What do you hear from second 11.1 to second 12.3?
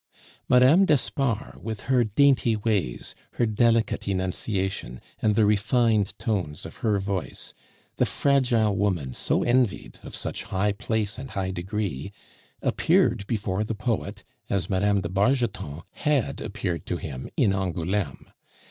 and high degree,